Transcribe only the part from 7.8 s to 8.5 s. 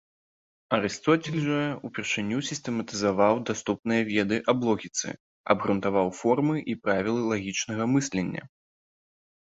мыслення.